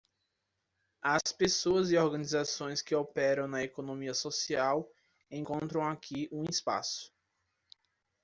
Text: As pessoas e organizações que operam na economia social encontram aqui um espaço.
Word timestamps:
As 1.03 1.31
pessoas 1.31 1.91
e 1.91 1.95
organizações 1.95 2.81
que 2.81 2.95
operam 2.95 3.47
na 3.47 3.61
economia 3.61 4.15
social 4.15 4.91
encontram 5.29 5.83
aqui 5.87 6.27
um 6.31 6.43
espaço. 6.49 7.13